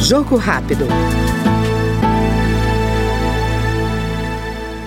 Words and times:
Jogo 0.00 0.36
rápido. 0.36 0.86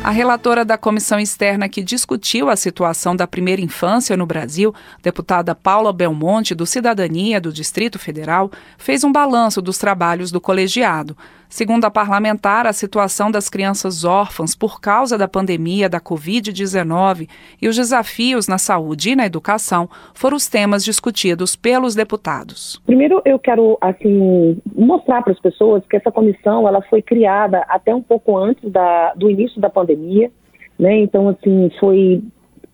A 0.03 0.11
relatora 0.11 0.65
da 0.65 0.77
comissão 0.77 1.19
externa 1.19 1.69
que 1.69 1.83
discutiu 1.83 2.49
a 2.49 2.55
situação 2.55 3.15
da 3.15 3.27
primeira 3.27 3.61
infância 3.61 4.17
no 4.17 4.25
Brasil, 4.25 4.73
deputada 5.03 5.53
Paula 5.53 5.93
Belmonte, 5.93 6.55
do 6.55 6.65
Cidadania 6.65 7.39
do 7.39 7.53
Distrito 7.53 7.99
Federal, 7.99 8.49
fez 8.77 9.03
um 9.03 9.11
balanço 9.11 9.61
dos 9.61 9.77
trabalhos 9.77 10.31
do 10.31 10.41
colegiado. 10.41 11.15
Segundo 11.49 11.83
a 11.85 11.89
parlamentar, 11.89 12.67
a 12.67 12.71
situação 12.71 13.31
das 13.31 13.49
crianças 13.49 14.05
órfãs 14.05 14.53
por 14.53 14.79
causa 14.79 15.17
da 15.17 15.27
pandemia 15.27 15.89
da 15.89 15.99
Covid-19 15.99 17.27
e 17.59 17.67
os 17.67 17.75
desafios 17.75 18.47
na 18.47 18.59
saúde 18.59 19.09
e 19.09 19.15
na 19.15 19.25
educação 19.25 19.89
foram 20.13 20.37
os 20.37 20.47
temas 20.47 20.85
discutidos 20.85 21.55
pelos 21.55 21.95
deputados. 21.95 22.79
Primeiro, 22.85 23.19
eu 23.25 23.39
quero 23.39 23.79
assim 23.81 24.61
mostrar 24.75 25.23
para 25.23 25.33
as 25.33 25.39
pessoas 25.39 25.83
que 25.89 25.97
essa 25.97 26.11
comissão 26.11 26.67
ela 26.67 26.83
foi 26.83 27.01
criada 27.01 27.65
até 27.67 27.95
um 27.95 28.01
pouco 28.01 28.37
antes 28.37 28.71
da, 28.71 29.13
do 29.15 29.27
início 29.27 29.59
da 29.59 29.71
pandemia, 29.71 30.31
né? 30.77 30.99
Então, 30.99 31.29
assim, 31.29 31.71
foi 31.79 32.21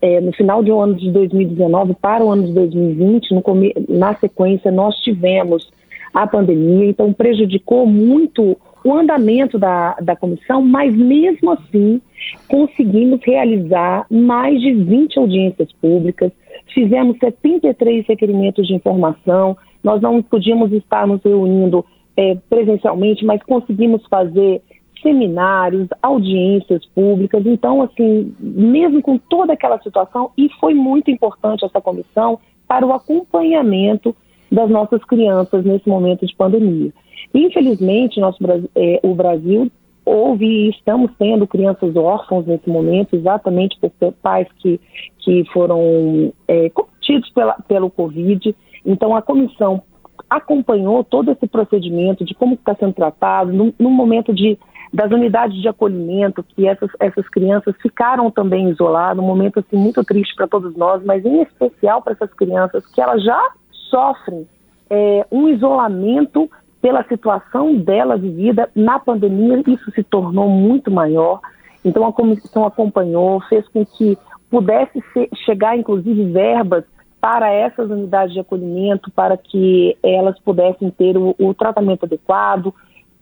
é, 0.02 0.20
no 0.20 0.34
final 0.34 0.62
do 0.62 0.78
ano 0.78 0.94
de 0.96 1.10
2019 1.10 1.94
para 1.94 2.22
o 2.22 2.30
ano 2.30 2.46
de 2.46 2.52
2020, 2.52 3.30
no, 3.32 3.42
na 3.88 4.14
sequência, 4.16 4.70
nós 4.70 4.94
tivemos 4.96 5.66
a 6.16 6.26
pandemia, 6.26 6.86
então 6.86 7.12
prejudicou 7.12 7.86
muito 7.86 8.56
o 8.82 8.94
andamento 8.94 9.58
da, 9.58 9.96
da 10.00 10.16
comissão, 10.16 10.62
mas 10.62 10.96
mesmo 10.96 11.50
assim 11.50 12.00
conseguimos 12.48 13.20
realizar 13.22 14.06
mais 14.10 14.58
de 14.62 14.72
20 14.72 15.18
audiências 15.18 15.70
públicas, 15.74 16.32
fizemos 16.72 17.18
73 17.18 18.06
requerimentos 18.06 18.66
de 18.66 18.72
informação, 18.72 19.58
nós 19.84 20.00
não 20.00 20.22
podíamos 20.22 20.72
estar 20.72 21.06
nos 21.06 21.22
reunindo 21.22 21.84
é, 22.16 22.34
presencialmente, 22.48 23.22
mas 23.22 23.42
conseguimos 23.42 24.02
fazer 24.06 24.62
seminários, 25.02 25.86
audiências 26.02 26.82
públicas. 26.94 27.44
Então, 27.44 27.82
assim, 27.82 28.34
mesmo 28.40 29.02
com 29.02 29.18
toda 29.18 29.52
aquela 29.52 29.78
situação, 29.82 30.30
e 30.38 30.48
foi 30.58 30.72
muito 30.72 31.10
importante 31.10 31.62
essa 31.62 31.78
comissão 31.78 32.38
para 32.66 32.86
o 32.86 32.92
acompanhamento 32.94 34.16
das 34.50 34.70
nossas 34.70 35.04
crianças 35.04 35.64
nesse 35.64 35.88
momento 35.88 36.26
de 36.26 36.34
pandemia. 36.34 36.92
Infelizmente, 37.34 38.20
nosso, 38.20 38.38
é, 38.74 39.00
o 39.02 39.14
Brasil 39.14 39.70
houve 40.04 40.46
e 40.46 40.70
estamos 40.70 41.10
tendo 41.18 41.46
crianças 41.46 41.96
órfãos 41.96 42.46
nesse 42.46 42.70
momento, 42.70 43.16
exatamente 43.16 43.76
por 43.80 43.90
pais 44.22 44.46
que, 44.58 44.80
que 45.18 45.44
foram 45.52 46.32
é, 46.46 46.70
cometidos 46.70 47.28
pela, 47.30 47.54
pelo 47.66 47.90
Covid. 47.90 48.54
Então, 48.84 49.16
a 49.16 49.20
comissão 49.20 49.82
acompanhou 50.30 51.02
todo 51.04 51.30
esse 51.30 51.46
procedimento 51.46 52.24
de 52.24 52.34
como 52.34 52.54
está 52.54 52.74
sendo 52.76 52.94
tratado, 52.94 53.52
no, 53.52 53.74
no, 53.78 53.90
momento 53.90 54.32
de, 54.32 54.58
das 54.92 55.10
unidades 55.10 55.60
de 55.60 55.68
acolhimento, 55.68 56.42
que 56.42 56.66
essas, 56.66 56.90
essas 57.00 57.28
crianças 57.28 57.74
ficaram 57.82 58.30
também 58.30 58.70
isoladas, 58.70 59.22
um 59.22 59.26
momento 59.26 59.58
assim, 59.58 59.76
muito 59.76 60.04
triste 60.04 60.34
para 60.34 60.48
todos 60.48 60.76
nós, 60.76 61.04
mas 61.04 61.24
em 61.24 61.42
especial 61.42 62.00
para 62.00 62.12
essas 62.12 62.32
crianças 62.32 62.86
que 62.86 63.00
elas 63.00 63.22
já 63.22 63.42
sofrem 63.90 64.46
é, 64.90 65.26
um 65.30 65.48
isolamento 65.48 66.50
pela 66.80 67.02
situação 67.04 67.74
dela 67.74 68.16
vivida 68.16 68.70
na 68.74 68.98
pandemia, 68.98 69.62
isso 69.66 69.90
se 69.92 70.02
tornou 70.04 70.48
muito 70.48 70.90
maior. 70.90 71.40
Então 71.84 72.06
a 72.06 72.12
comissão 72.12 72.64
acompanhou, 72.64 73.40
fez 73.48 73.66
com 73.68 73.84
que 73.84 74.16
pudesse 74.50 75.02
ser, 75.12 75.28
chegar 75.44 75.76
inclusive 75.76 76.24
verbas 76.30 76.84
para 77.20 77.50
essas 77.50 77.90
unidades 77.90 78.32
de 78.34 78.40
acolhimento, 78.40 79.10
para 79.10 79.36
que 79.36 79.96
elas 80.02 80.38
pudessem 80.40 80.90
ter 80.90 81.16
o, 81.16 81.34
o 81.38 81.52
tratamento 81.54 82.04
adequado, 82.04 82.72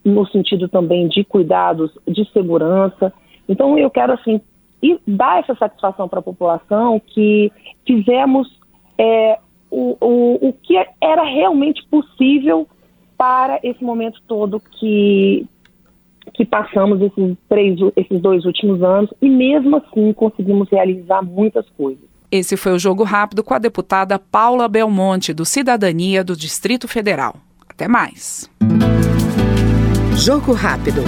no 0.04 0.26
sentido 0.26 0.68
também 0.68 1.08
de 1.08 1.24
cuidados 1.24 1.90
de 2.06 2.30
segurança. 2.32 3.12
Então 3.48 3.78
eu 3.78 3.90
quero 3.90 4.12
assim 4.12 4.40
dar 5.06 5.40
essa 5.40 5.54
satisfação 5.54 6.08
para 6.08 6.18
a 6.18 6.22
população 6.22 7.00
que 7.00 7.50
fizemos 7.86 8.46
é, 8.98 9.38
o, 9.74 9.96
o, 10.00 10.48
o 10.48 10.52
que 10.52 10.76
era 11.00 11.24
realmente 11.24 11.84
possível 11.90 12.68
para 13.18 13.58
esse 13.62 13.82
momento 13.82 14.20
todo 14.28 14.62
que, 14.78 15.44
que 16.32 16.44
passamos 16.44 17.00
esses, 17.00 17.36
três, 17.48 17.76
esses 17.96 18.20
dois 18.20 18.44
últimos 18.44 18.82
anos 18.82 19.10
e 19.20 19.28
mesmo 19.28 19.76
assim 19.76 20.12
conseguimos 20.12 20.68
realizar 20.70 21.22
muitas 21.22 21.68
coisas. 21.70 22.04
Esse 22.30 22.56
foi 22.56 22.72
o 22.72 22.78
Jogo 22.78 23.02
Rápido 23.02 23.42
com 23.42 23.54
a 23.54 23.58
deputada 23.58 24.18
Paula 24.18 24.68
Belmonte, 24.68 25.32
do 25.32 25.44
Cidadania 25.44 26.22
do 26.24 26.36
Distrito 26.36 26.86
Federal. 26.86 27.36
Até 27.68 27.88
mais. 27.88 28.50
Jogo 30.16 30.52
Rápido. 30.52 31.02